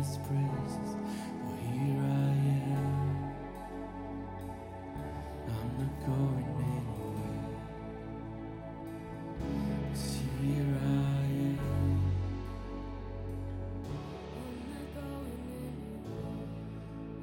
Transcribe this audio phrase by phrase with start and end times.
[0.00, 0.96] his praises.
[1.44, 2.34] For here I
[2.72, 2.88] am,
[5.56, 7.56] I'm not going anywhere.
[9.92, 11.58] Cause here I am,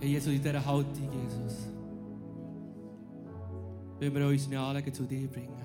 [0.03, 1.77] 예, 예수 이 때를 하우띠 예수.
[3.99, 5.57] Vi vil også snarere til det bringe.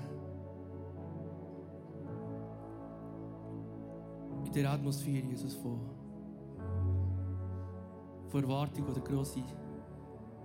[4.47, 6.02] I den atmosfære, Jesus for.
[8.33, 9.45] von Erwartung oder grosse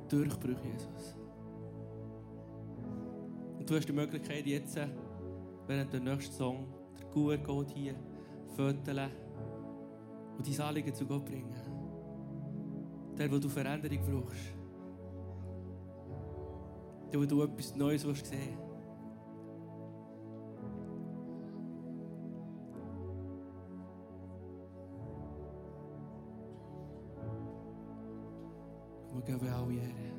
[0.09, 1.15] Durchbrüche, Jesus.
[3.57, 4.77] Und du hast die Möglichkeit, jetzt,
[5.67, 6.67] während der nächsten Song,
[6.99, 7.95] der Guer geht hier,
[8.55, 9.09] föteln
[10.37, 11.55] und dein Anliegen zu Gott bringen.
[13.17, 14.53] Der, wo du Veränderung brauchst.
[17.11, 18.66] Der, wo du etwas Neues sehen willst.
[29.17, 29.39] como que eu
[29.79, 30.16] é.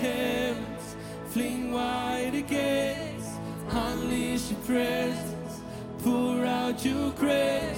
[0.00, 0.96] heavens,
[1.28, 3.28] fling wide the gates,
[3.70, 5.60] unleash your presence,
[6.02, 7.77] pour out your grace.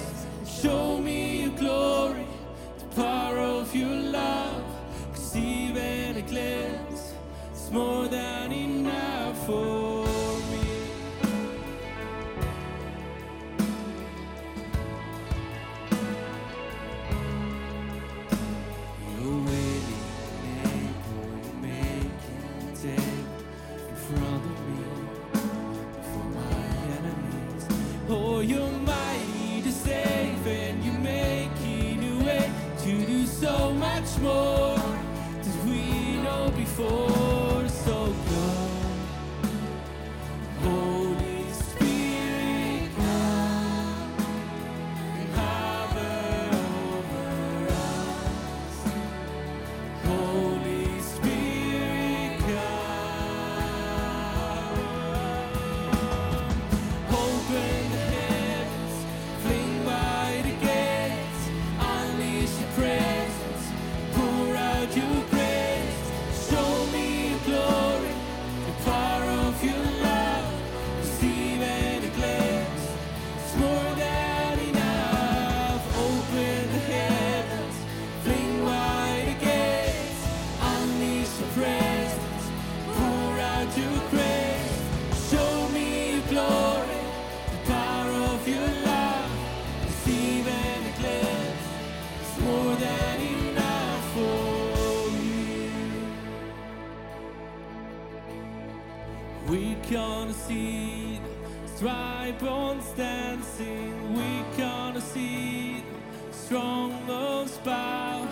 [106.51, 108.27] Strongholds bow.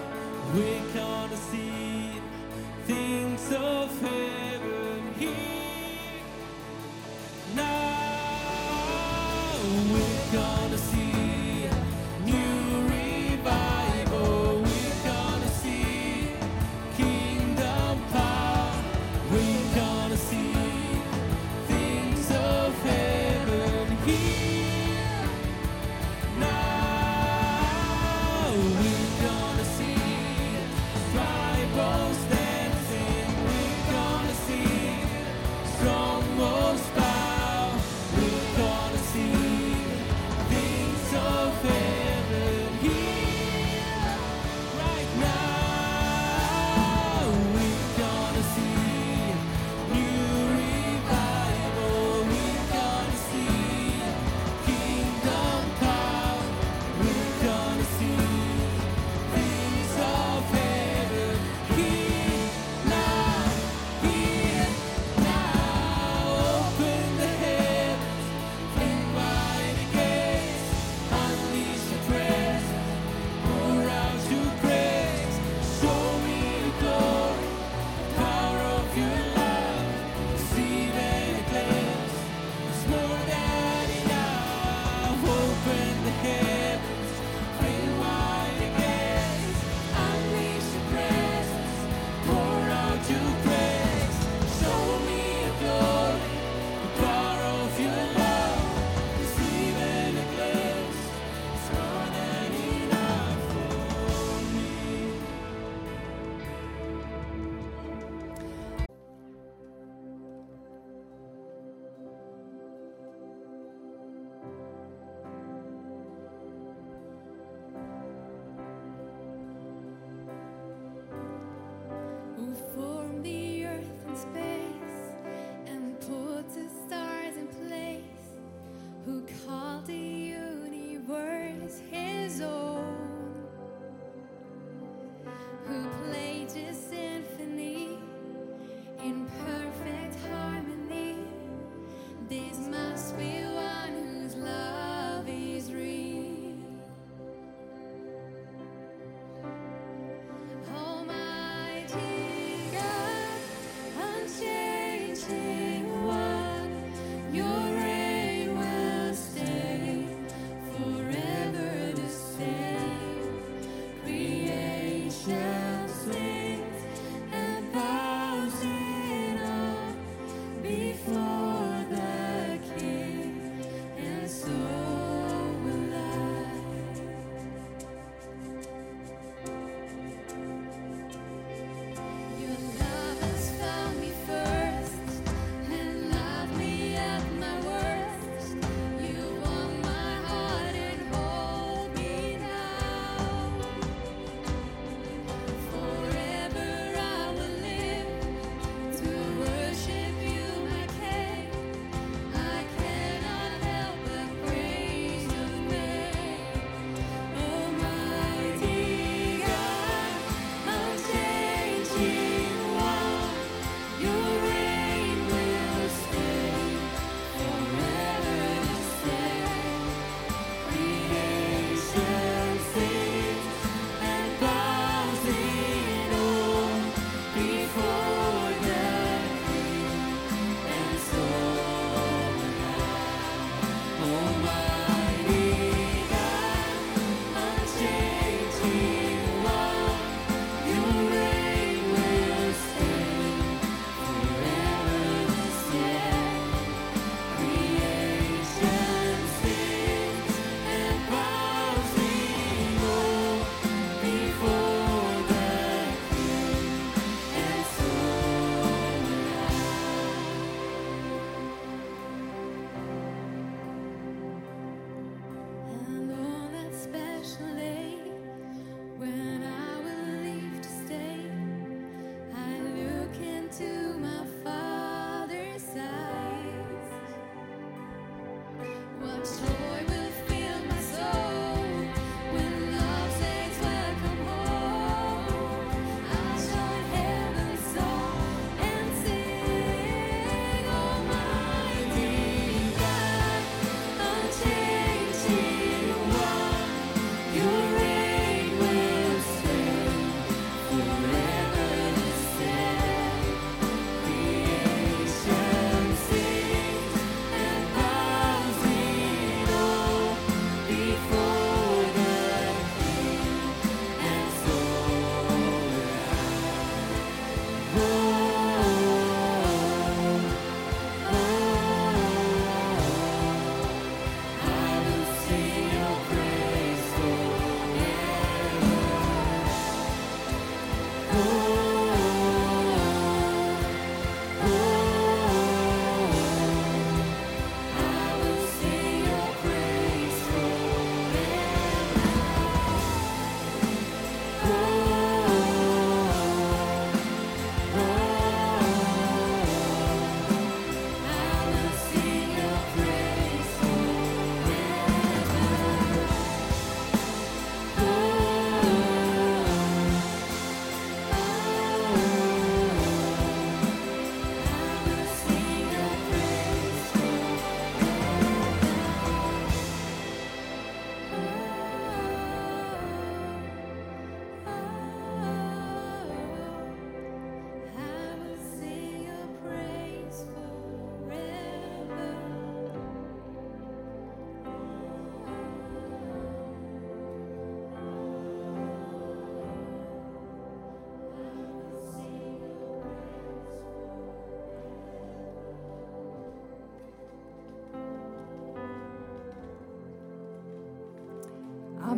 [0.54, 2.12] We gonna see
[2.86, 4.49] things of heaven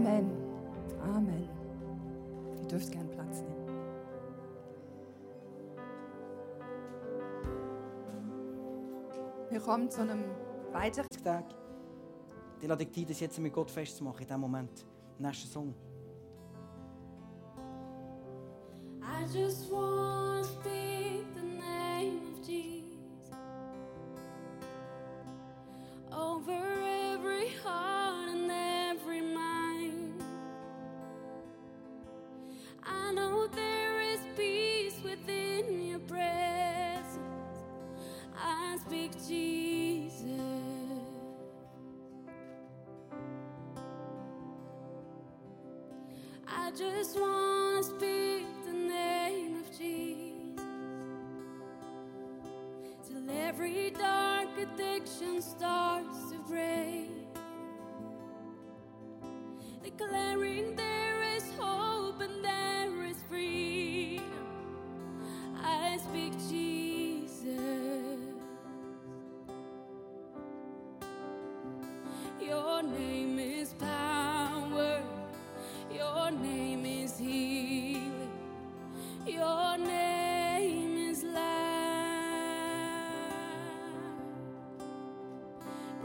[0.02, 0.32] Amen.
[1.04, 1.48] Amen.
[2.60, 3.68] Ihr dürft gern Platz nehmen.
[9.52, 10.24] Wir kommen zu einem
[10.72, 11.46] weiteren Tag.
[12.60, 14.88] Ich lade dich ein, das jetzt mit Gott festzumachen, in diesem Moment.
[15.20, 15.76] Nächster Song.
[19.04, 20.01] I just want
[46.78, 50.64] just want to speak the name of Jesus
[53.08, 57.10] till every dark addiction starts to break,
[59.84, 60.81] declaring.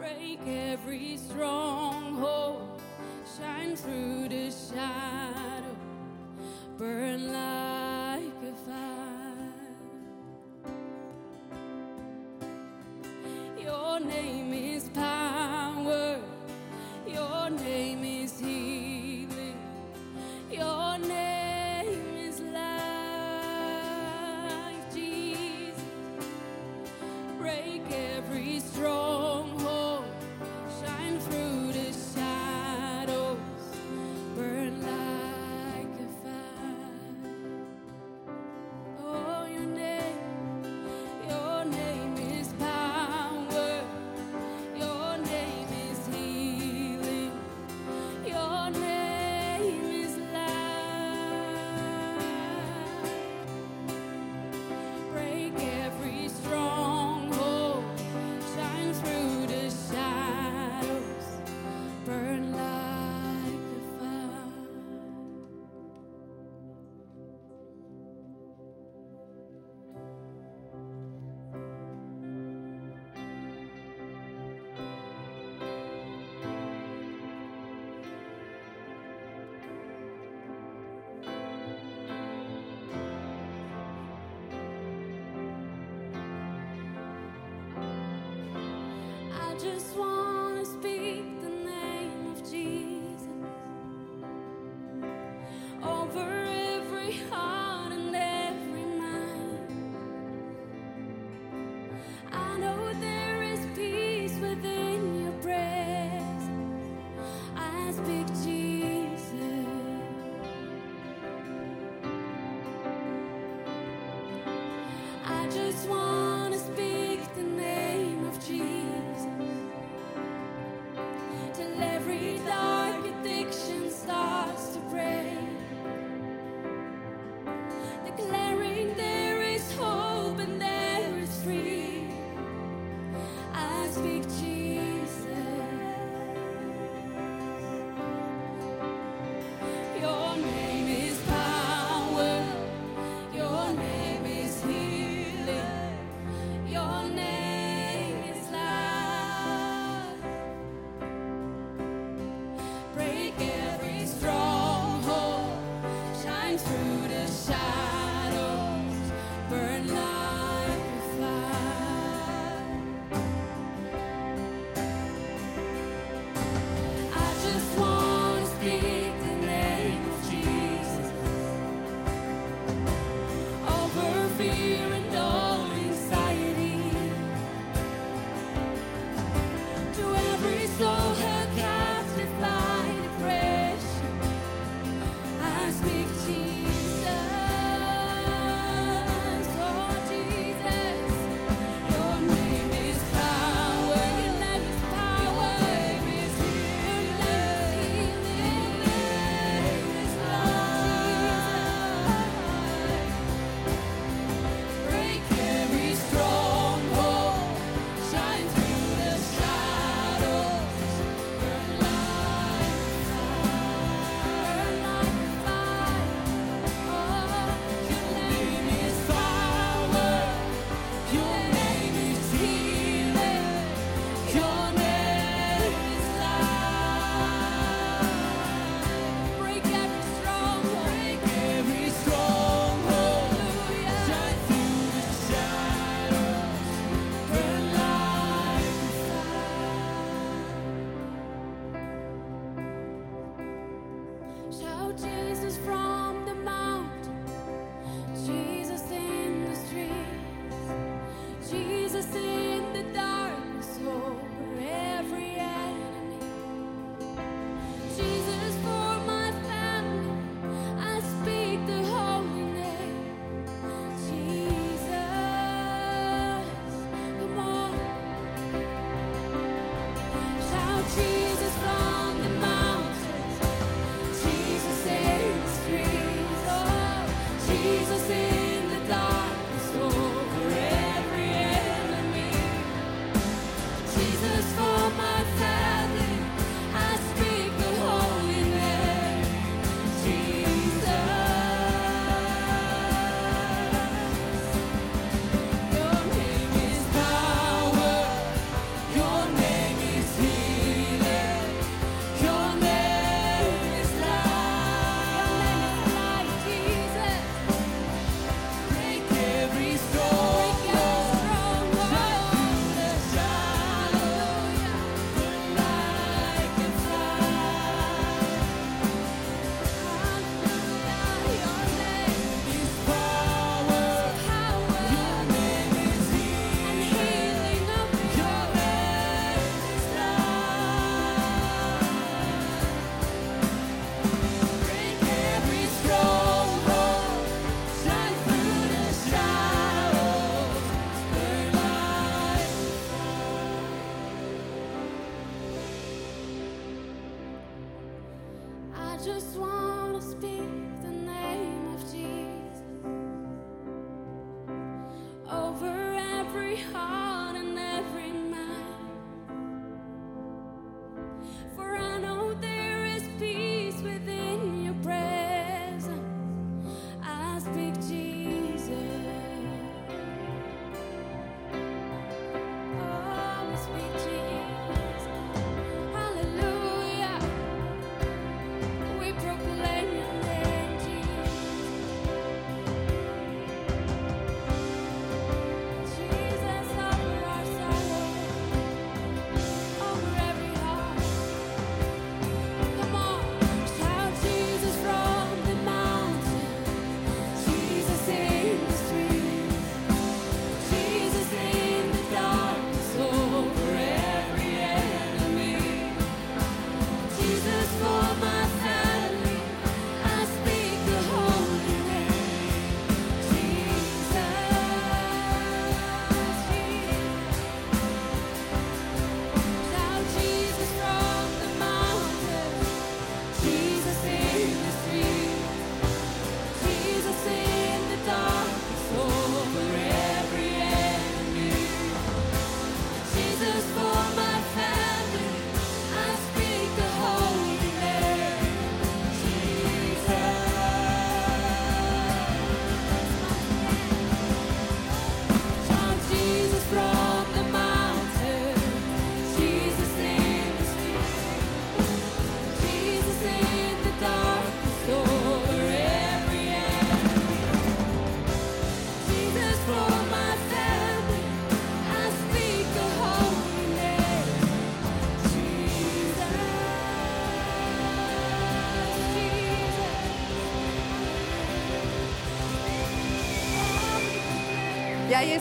[0.07, 2.81] break every stronghold,
[3.37, 5.77] shine through the shadow,
[6.79, 7.86] burn light.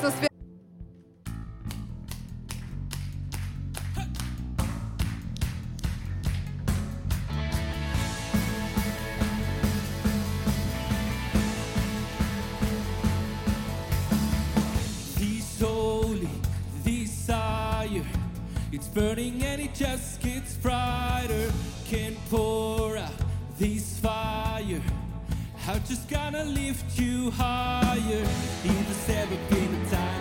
[0.05, 0.27] dass wir
[18.71, 21.49] It's burning and it just gets brighter.
[21.89, 23.09] Can pour out
[23.57, 24.81] this fire.
[25.67, 28.23] I'm just gonna lift you higher
[28.63, 30.14] in the seven kingdom time.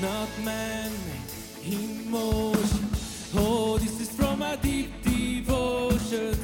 [0.00, 2.88] not man-made emotion.
[3.34, 6.38] Oh, this is from a deep devotion.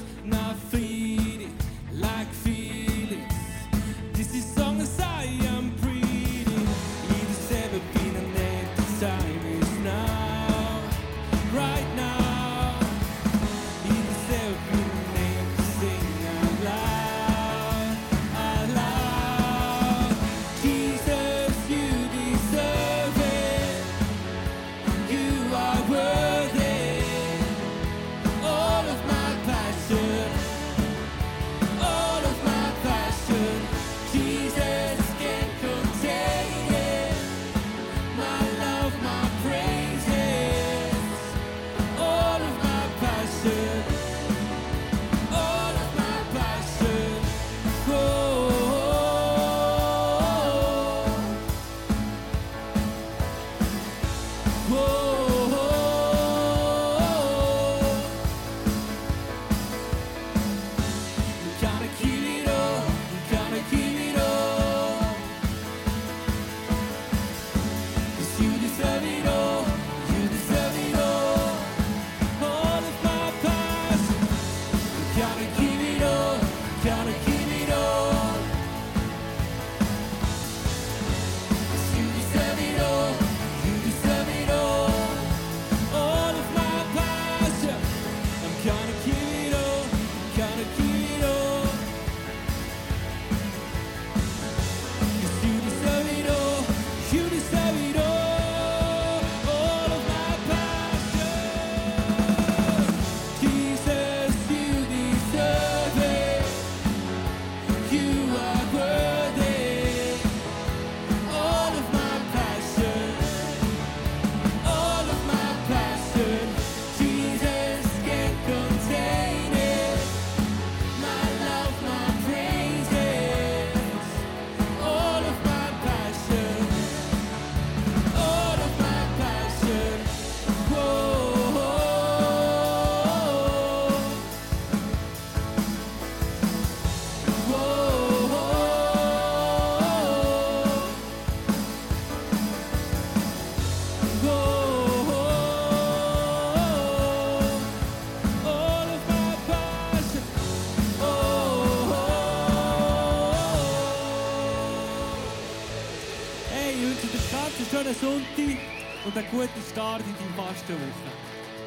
[159.35, 161.11] guten Start in deine Fastenwoche.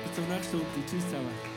[0.05, 0.87] Bis zum nächsten Sonntag.
[0.89, 1.56] Tschüss zusammen.